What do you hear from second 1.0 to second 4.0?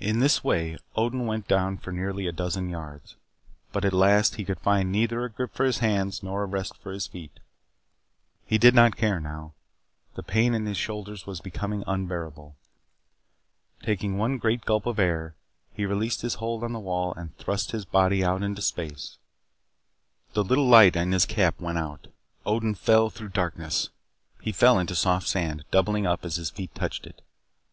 went down for nearly a dozen yards. But at